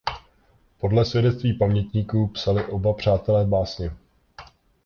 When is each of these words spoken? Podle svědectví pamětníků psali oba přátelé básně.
Podle 0.79 1.05
svědectví 1.05 1.53
pamětníků 1.53 2.27
psali 2.27 2.65
oba 2.65 2.93
přátelé 2.93 3.45
básně. 3.45 3.91